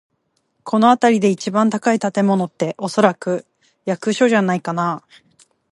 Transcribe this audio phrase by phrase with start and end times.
[0.63, 3.45] この辺りで一番高い建物って、おそらく
[3.85, 5.03] 市役所じゃないかな。